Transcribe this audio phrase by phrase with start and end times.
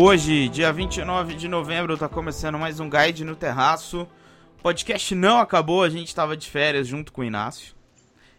[0.00, 4.06] Hoje, dia 29 de novembro, tá começando mais um Guide no Terraço.
[4.56, 7.74] O podcast não acabou, a gente estava de férias junto com o Inácio.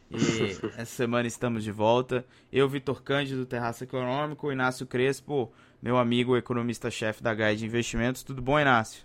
[0.09, 0.15] E
[0.79, 2.25] essa semana estamos de volta.
[2.49, 5.51] Eu, Vitor Cândido, do Terraço Econômico, o Inácio Crespo,
[5.81, 8.23] meu amigo economista-chefe da Guide Investimentos.
[8.23, 9.03] Tudo bom, Inácio?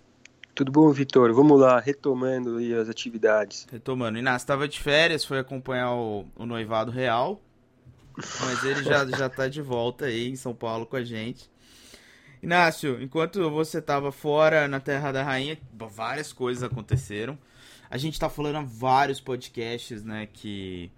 [0.54, 1.34] Tudo bom, Vitor?
[1.34, 3.66] Vamos lá, retomando as atividades.
[3.68, 4.16] Retomando.
[4.16, 7.42] Inácio estava de férias, foi acompanhar o, o noivado real.
[8.16, 11.52] Mas ele já, já tá de volta aí em São Paulo com a gente.
[12.44, 17.38] Inácio, enquanto você estava fora na Terra da Rainha, várias coisas aconteceram.
[17.88, 20.92] A gente está falando há vários podcasts, né, que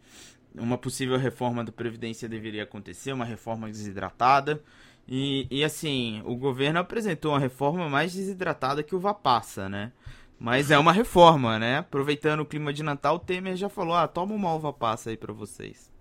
[0.53, 4.61] uma possível reforma da Previdência deveria acontecer, uma reforma desidratada.
[5.07, 9.93] E, e assim, o governo apresentou uma reforma mais desidratada que o Vapassa, né?
[10.41, 11.79] Mas é uma reforma, né?
[11.79, 15.17] Aproveitando o clima de Natal, o Temer já falou: ah, toma uma uva passa aí
[15.17, 15.93] para vocês.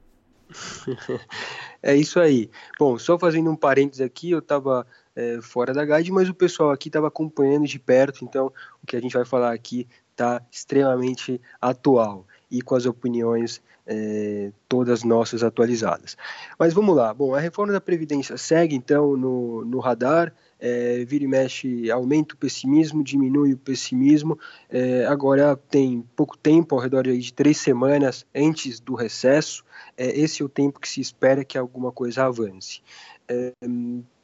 [1.81, 2.49] é isso aí.
[2.79, 6.71] Bom, só fazendo um parênteses aqui, eu estava é, fora da guide, mas o pessoal
[6.71, 11.41] aqui estava acompanhando de perto, então o que a gente vai falar aqui está extremamente
[11.61, 16.17] atual e com as opiniões é, todas nossas atualizadas.
[16.57, 17.13] Mas vamos lá.
[17.13, 20.33] Bom, a reforma da Previdência segue então no, no radar.
[20.59, 24.37] É, vira e mexe, aumenta o pessimismo, diminui o pessimismo.
[24.69, 29.63] É, agora tem pouco tempo, ao redor de três semanas antes do recesso.
[29.97, 32.81] É, esse é o tempo que se espera que alguma coisa avance.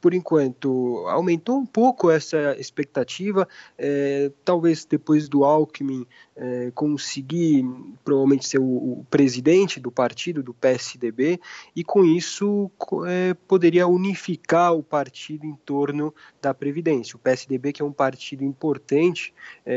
[0.00, 3.46] Por enquanto, aumentou um pouco essa expectativa.
[3.78, 7.64] É, talvez depois do Alckmin é, conseguir
[8.04, 11.38] provavelmente ser o, o, presidente do partido, do PSDB,
[11.74, 12.68] e com isso
[13.06, 17.14] é, poderia unificar o partido em torno da Previdência.
[17.14, 19.32] O PSDB, que é um partido importante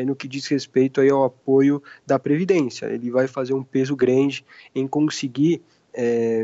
[0.07, 4.43] no que diz respeito aí ao apoio da Previdência, ele vai fazer um peso grande
[4.73, 5.61] em conseguir
[5.95, 6.43] é,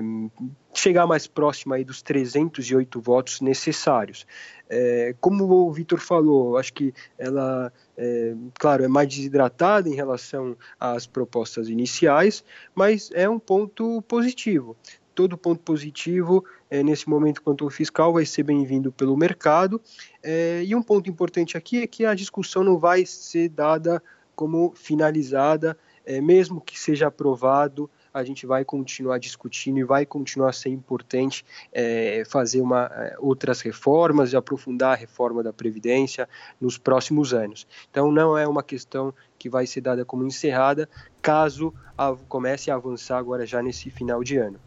[0.74, 4.26] chegar mais próximo aí dos 308 votos necessários.
[4.70, 10.56] É, como o Vitor falou, acho que ela, é, claro, é mais desidratada em relação
[10.80, 12.44] às propostas iniciais,
[12.74, 14.78] mas é um ponto positivo.
[15.14, 19.82] Todo ponto positivo é, nesse momento quanto ao fiscal vai ser bem-vindo pelo mercado.
[20.24, 24.02] É, e um ponto importante aqui é que a discussão não vai ser dada
[24.34, 30.54] como finalizada, é, mesmo que seja aprovado a gente vai continuar discutindo e vai continuar
[30.54, 36.28] ser importante é, fazer uma, é, outras reformas e aprofundar a reforma da Previdência
[36.60, 37.68] nos próximos anos.
[37.90, 40.90] Então, não é uma questão que vai ser dada como encerrada,
[41.22, 44.60] caso a, comece a avançar agora já nesse final de ano.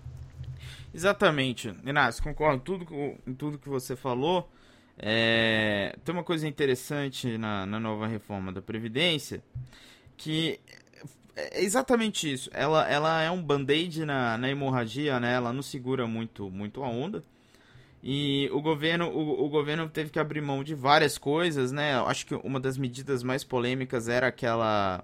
[0.93, 2.87] Exatamente, Inácio, concordo tudo,
[3.27, 4.49] em tudo que você falou.
[4.97, 9.43] É, tem uma coisa interessante na, na nova reforma da Previdência
[10.17, 10.61] que
[11.37, 12.51] é exatamente isso.
[12.53, 15.35] Ela, ela é um band-aid na, na hemorragia, né?
[15.35, 17.25] Ela não segura muito, muito a onda.
[18.03, 21.99] E o governo, o, o, governo teve que abrir mão de várias coisas, né?
[22.03, 25.03] Acho que uma das medidas mais polêmicas era aquela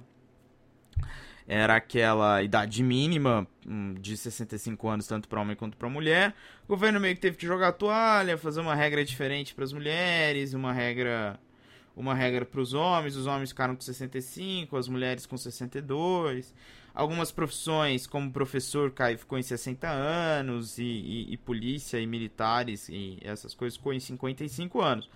[1.49, 6.35] era aquela idade mínima hum, de 65 anos tanto para homem quanto para mulher.
[6.65, 9.73] O governo meio que teve que jogar a toalha, fazer uma regra diferente para as
[9.73, 11.41] mulheres, uma regra
[11.97, 16.55] uma regra para os homens, os homens ficaram com 65, as mulheres com 62.
[16.95, 22.89] Algumas profissões, como professor, cai, ficou em 60 anos, e, e, e, polícia e militares
[22.89, 25.09] e essas coisas ficou em 55 anos.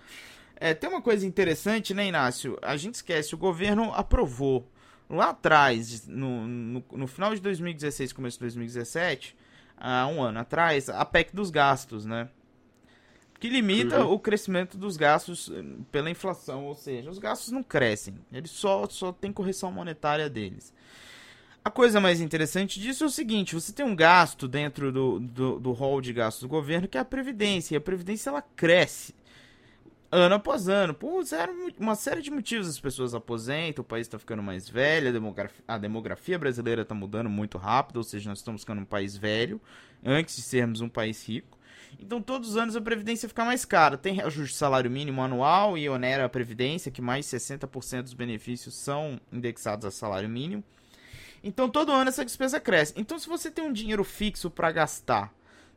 [0.55, 2.57] É, tem uma coisa interessante, né, Inácio?
[2.61, 4.69] A gente esquece, o governo aprovou
[5.09, 9.35] lá atrás, no, no, no final de 2016, começo de 2017,
[9.77, 12.29] há um ano atrás, a PEC dos gastos, né?
[13.39, 14.13] Que limita uhum.
[14.13, 18.87] o crescimento dos gastos eh, pela inflação, ou seja, os gastos não crescem, eles só,
[18.89, 20.73] só tem correção monetária deles.
[21.63, 25.59] A coisa mais interessante disso é o seguinte: você tem um gasto dentro do, do,
[25.59, 29.15] do hall de gastos do governo que é a Previdência, e a Previdência ela cresce
[30.11, 30.93] ano após ano.
[30.93, 31.23] Por
[31.79, 35.63] uma série de motivos as pessoas aposentam, o país está ficando mais velho, a demografia,
[35.67, 39.59] a demografia brasileira está mudando muito rápido, ou seja, nós estamos ficando um país velho
[40.03, 41.57] antes de sermos um país rico.
[41.99, 43.97] Então, todos os anos a Previdência fica mais cara.
[43.97, 48.13] Tem ajuste de salário mínimo anual e onera a Previdência, que mais de 60% dos
[48.13, 50.63] benefícios são indexados a salário mínimo.
[51.43, 52.93] Então, todo ano essa despesa cresce.
[52.97, 55.33] Então, se você tem um dinheiro fixo para gastar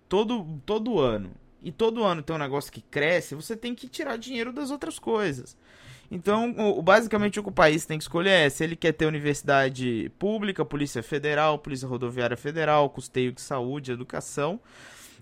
[0.09, 1.31] todo, todo ano,
[1.63, 4.99] e todo ano tem um negócio que cresce, você tem que tirar dinheiro das outras
[4.99, 5.57] coisas.
[6.11, 10.11] Então, basicamente, o que o país tem que escolher é se ele quer ter universidade
[10.19, 14.59] pública, Polícia Federal, Polícia Rodoviária Federal, custeio de saúde, educação,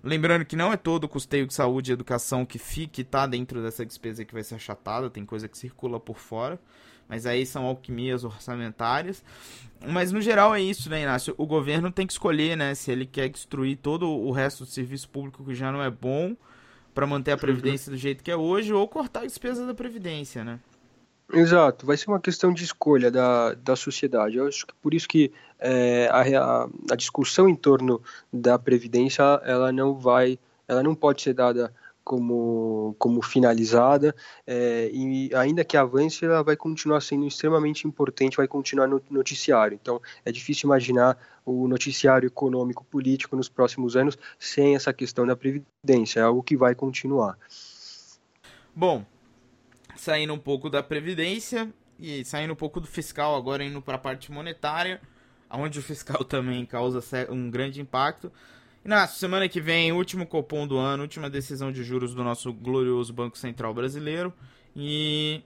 [0.03, 3.61] Lembrando que não é todo o custeio de saúde e educação que fica está dentro
[3.61, 6.59] dessa despesa que vai ser achatada, tem coisa que circula por fora,
[7.09, 9.23] mas aí são alquimias orçamentárias.
[9.85, 11.33] Mas no geral é isso, né, Inácio?
[11.37, 15.09] O governo tem que escolher, né, se ele quer destruir todo o resto do serviço
[15.09, 16.35] público que já não é bom
[16.93, 20.43] para manter a Previdência do jeito que é hoje ou cortar a despesa da Previdência,
[20.43, 20.59] né?
[21.33, 24.37] Exato, vai ser uma questão de escolha da, da sociedade.
[24.37, 28.01] Eu acho que por isso que é, a, a discussão em torno
[28.31, 31.73] da Previdência ela não vai, ela não pode ser dada
[32.07, 34.15] como, como finalizada,
[34.45, 39.77] é, e ainda que avance, ela vai continuar sendo extremamente importante, vai continuar no noticiário.
[39.81, 45.35] Então, é difícil imaginar o noticiário econômico político nos próximos anos sem essa questão da
[45.35, 47.37] Previdência, é algo que vai continuar.
[48.73, 49.03] Bom,
[50.01, 53.99] saindo um pouco da Previdência e saindo um pouco do fiscal, agora indo para a
[53.99, 55.01] parte monetária,
[55.49, 58.31] onde o fiscal também causa um grande impacto.
[58.87, 63.11] Na semana que vem, último cupom do ano, última decisão de juros do nosso glorioso
[63.11, 64.33] Banco Central Brasileiro.
[64.73, 65.43] E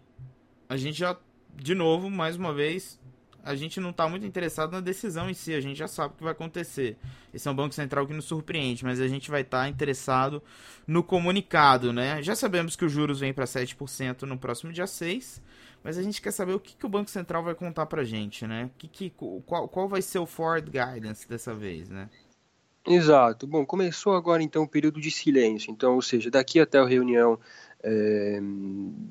[0.70, 1.18] a gente já,
[1.56, 3.00] de novo, mais uma vez,
[3.44, 6.18] a gente não está muito interessado na decisão em si, a gente já sabe o
[6.18, 6.98] que vai acontecer.
[7.34, 10.42] Esse é um Banco Central que nos surpreende, mas a gente vai estar tá interessado
[10.86, 12.22] no comunicado, né?
[12.22, 15.42] Já sabemos que os juros vêm para 7% no próximo dia 6,
[15.84, 18.06] mas a gente quer saber o que, que o Banco Central vai contar para a
[18.06, 18.70] gente, né?
[18.78, 19.10] Que, que,
[19.46, 22.10] qual, qual vai ser o forward guidance dessa vez, né?
[22.86, 23.46] Exato.
[23.46, 25.72] Bom, começou agora então o período de silêncio.
[25.72, 27.40] Então, ou seja, daqui até a reunião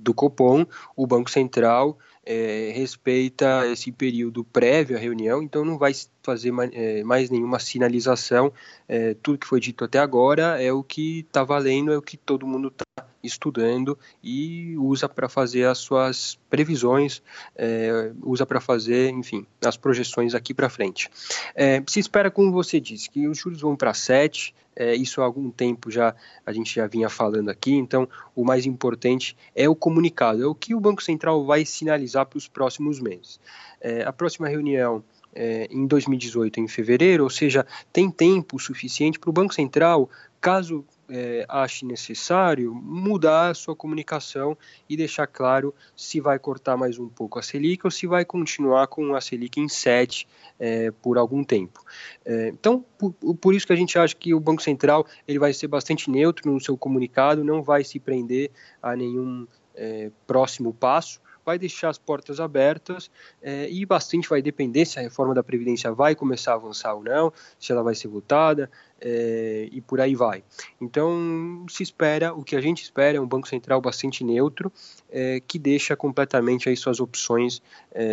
[0.00, 0.64] do Copom,
[0.96, 6.70] o Banco Central é, respeita esse período prévio à reunião, então não vai fazer mais,
[6.72, 8.52] é, mais nenhuma sinalização.
[8.87, 12.17] É, tudo que foi dito até agora é o que está valendo, é o que
[12.17, 17.22] todo mundo está estudando e usa para fazer as suas previsões,
[17.56, 21.11] é, usa para fazer, enfim, as projeções aqui para frente.
[21.55, 25.25] É, se espera, como você disse, que os juros vão para 7, é, isso há
[25.25, 26.14] algum tempo já
[26.46, 30.55] a gente já vinha falando aqui, então o mais importante é o comunicado, é o
[30.55, 33.40] que o Banco Central vai sinalizar para os próximos meses.
[33.81, 35.02] É, a próxima reunião
[35.34, 40.08] é, em 2018, em fevereiro, ou seja, tem tempo suficiente para o Banco Central,
[40.40, 44.57] caso é, ache necessário mudar a sua comunicação
[44.89, 48.87] e deixar claro se vai cortar mais um pouco a Selic ou se vai continuar
[48.87, 50.27] com a Selic em 7
[50.59, 51.85] é, por algum tempo.
[52.25, 55.53] É, então, por, por, isso que a gente acha que o Banco Central ele vai
[55.53, 58.51] ser bastante neutro no seu comunicado, não vai se prender
[58.83, 63.11] a nenhum é, próximo passo, vai deixar as portas abertas
[63.43, 67.02] é, e bastante vai depender se a reforma da Previdência vai começar a avançar ou
[67.02, 68.70] não, se ela vai ser votada
[69.00, 70.44] é, e por aí vai.
[70.81, 74.73] Então, se espera, o que a gente espera é um Banco Central bastante neutro,
[75.11, 77.61] é, que deixa completamente aí suas opções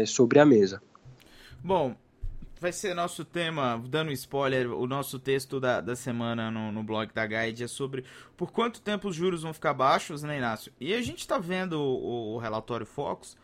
[0.07, 0.81] sobre a mesa.
[1.63, 1.95] Bom,
[2.59, 7.13] vai ser nosso tema, dando spoiler, o nosso texto da, da semana no, no blog
[7.13, 8.03] da Guide é sobre
[8.35, 10.71] por quanto tempo os juros vão ficar baixos, né, Inácio?
[10.79, 13.37] E a gente está vendo o, o, relatório Focus,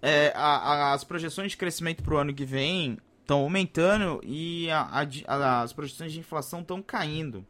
[0.00, 4.70] é, a, a, as projeções de crescimento para o ano que vem estão aumentando e
[4.70, 7.44] a, as projeções de inflação estão caindo.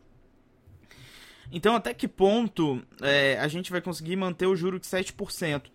[1.53, 5.71] Então, até que ponto é, a gente vai conseguir manter o juro de 7%?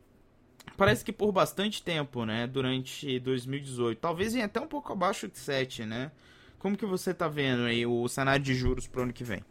[0.77, 2.47] Parece que por bastante tempo, né?
[2.47, 3.99] Durante 2018.
[3.99, 6.11] Talvez venha até um pouco abaixo de 7, né?
[6.59, 9.43] Como que você está vendo aí o cenário de juros para o ano que vem?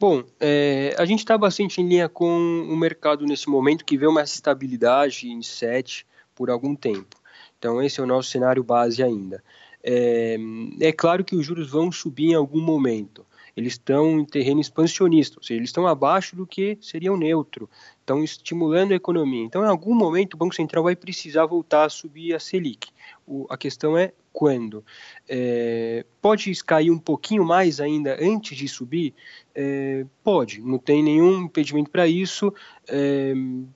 [0.00, 2.38] Bom, é, a gente está bastante em linha com
[2.68, 7.16] o mercado nesse momento, que vê uma estabilidade em 7 por algum tempo.
[7.58, 9.42] Então, esse é o nosso cenário base ainda.
[9.82, 10.36] É,
[10.80, 13.26] é claro que os juros vão subir em algum momento
[13.58, 17.68] eles estão em terreno expansionista, ou seja, eles estão abaixo do que seria o neutro,
[17.98, 19.44] estão estimulando a economia.
[19.44, 22.88] Então, em algum momento, o Banco Central vai precisar voltar a subir a Selic.
[23.26, 24.84] O, a questão é quando.
[25.28, 29.12] É, pode cair um pouquinho mais ainda antes de subir?
[29.52, 32.54] É, pode, não tem nenhum impedimento para isso.
[32.86, 33.34] É,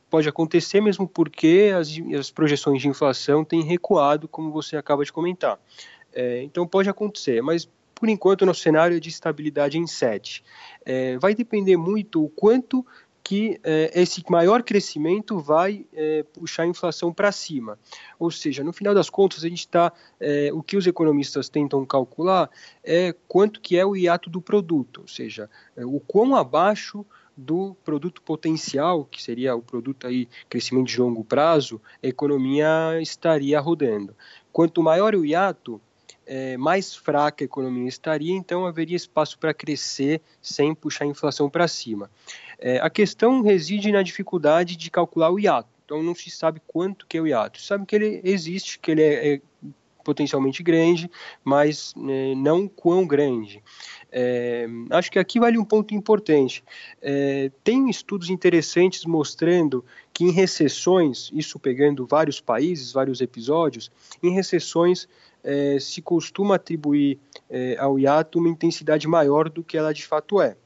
[0.08, 5.12] pode acontecer mesmo porque as, as, projeções de inflação têm recuado, como você acaba de
[5.12, 5.58] comentar.
[6.12, 7.68] É, então pode acontecer, mas
[8.02, 10.42] por enquanto, nosso cenário é de estabilidade em 7.
[10.84, 12.84] É, vai depender muito o quanto
[13.22, 17.78] que é, esse maior crescimento vai é, puxar a inflação para cima.
[18.18, 19.92] Ou seja, no final das contas, a gente está.
[20.18, 22.50] É, o que os economistas tentam calcular
[22.82, 27.06] é quanto que é o hiato do produto, ou seja, o quão abaixo
[27.36, 33.60] do produto potencial, que seria o produto aí crescimento de longo prazo, a economia estaria
[33.60, 34.12] rodando.
[34.52, 35.80] Quanto maior o hiato,
[36.26, 41.48] é, mais fraca a economia estaria, então haveria espaço para crescer sem puxar a inflação
[41.50, 42.10] para cima.
[42.58, 45.68] É, a questão reside na dificuldade de calcular o hiato.
[45.84, 47.60] Então não se sabe quanto que é o hiato.
[47.60, 49.40] Sabe que ele existe, que ele é, é
[50.02, 51.10] potencialmente grande,
[51.44, 53.62] mas é, não quão grande.
[54.10, 56.62] É, acho que aqui vale um ponto importante.
[57.00, 63.90] É, tem estudos interessantes mostrando que em recessões, isso pegando vários países, vários episódios,
[64.22, 65.08] em recessões
[65.42, 67.18] é, se costuma atribuir
[67.50, 70.56] é, ao hiato uma intensidade maior do que ela de fato é.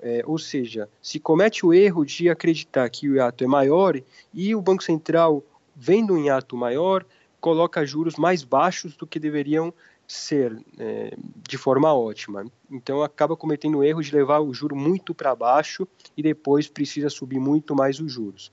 [0.00, 4.00] É, ou seja, se comete o erro de acreditar que o hiato é maior
[4.34, 5.44] e o Banco Central,
[5.76, 7.06] vendo um hiato maior,
[7.42, 9.74] coloca juros mais baixos do que deveriam
[10.06, 11.14] ser é,
[11.48, 12.44] de forma ótima.
[12.70, 17.10] Então acaba cometendo o erro de levar o juro muito para baixo e depois precisa
[17.10, 18.52] subir muito mais os juros.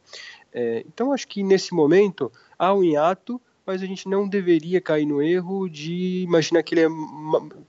[0.51, 5.05] É, então acho que nesse momento há um hiato, mas a gente não deveria cair
[5.05, 6.91] no erro de imaginar que ele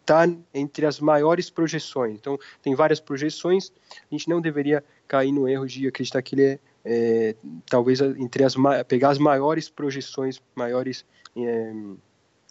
[0.01, 2.15] está é, entre as maiores projeções.
[2.15, 3.71] Então tem várias projeções,
[4.11, 7.35] a gente não deveria cair no erro de acreditar que ele é, é
[7.69, 8.55] talvez entre as
[8.89, 11.05] pegar as maiores projeções, maiores
[11.37, 11.73] é,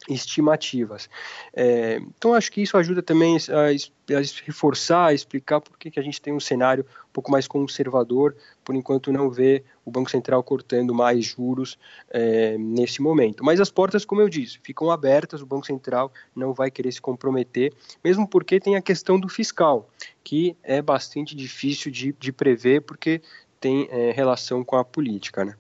[0.08, 1.10] estimativas.
[1.54, 6.00] É, então, acho que isso ajuda também a, a, reforçar, a explicar por que, que
[6.00, 10.10] a gente tem um cenário um pouco mais conservador, por enquanto não vê o Banco
[10.10, 11.78] Central cortando mais juros
[12.10, 13.44] é, nesse momento.
[13.44, 17.02] Mas as portas, como eu disse, ficam abertas, o Banco Central não vai querer se
[17.02, 19.90] comprometer, mesmo porque tem a questão do fiscal,
[20.24, 23.22] que é bastante difícil de, de prever, porque
[23.60, 25.56] tem é, relação com a política, né?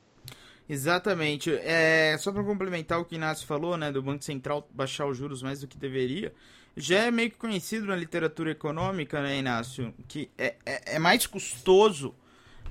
[0.68, 1.52] Exatamente.
[1.52, 5.18] É, só para complementar o que o Inácio falou, né, do Banco Central baixar os
[5.18, 6.32] juros mais do que deveria,
[6.78, 11.26] já é meio que conhecido na literatura econômica, né, Inácio, que é, é, é mais
[11.26, 12.14] custoso,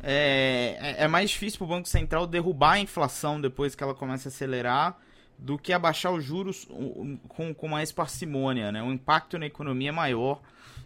[0.01, 3.95] é, é, é mais difícil para o Banco Central derrubar a inflação depois que ela
[3.95, 4.97] começa a acelerar
[5.39, 6.67] do que abaixar os juros
[7.29, 8.83] com, com mais parcimônia, né?
[8.83, 10.43] O impacto na economia é maior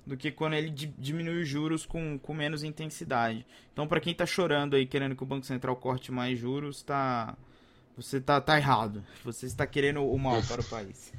[0.07, 3.47] do que quando ele diminui os juros com, com menos intensidade.
[3.73, 7.37] Então, para quem está chorando aí, querendo que o Banco Central corte mais juros, tá,
[7.97, 9.05] você tá, tá errado.
[9.25, 11.13] Você está querendo o mal para o país.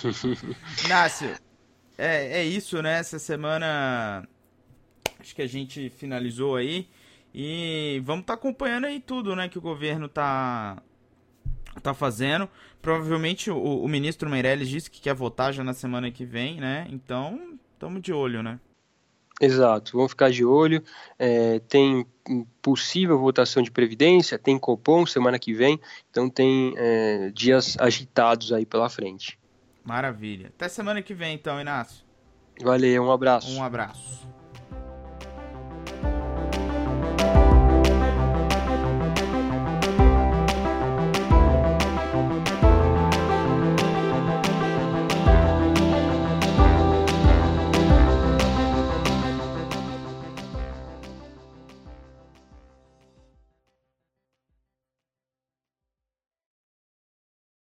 [0.88, 1.34] Nácio,
[1.98, 2.98] é, é isso, né?
[2.98, 4.26] Essa semana
[5.18, 6.88] acho que a gente finalizou aí.
[7.34, 9.48] E vamos estar tá acompanhando aí tudo, né?
[9.48, 10.82] Que o governo tá,
[11.80, 12.48] tá fazendo.
[12.80, 16.86] Provavelmente o, o ministro Meirelles disse que quer votar já na semana que vem, né?
[16.90, 18.58] Então Estamos de olho, né?
[19.38, 20.82] Exato, vamos ficar de olho.
[21.18, 22.06] É, tem
[22.62, 25.78] possível votação de Previdência, tem Copom semana que vem,
[26.10, 29.38] então tem é, dias agitados aí pela frente.
[29.84, 30.48] Maravilha.
[30.48, 32.02] Até semana que vem, então, Inácio.
[32.62, 33.52] Valeu, um abraço.
[33.52, 34.26] Um abraço.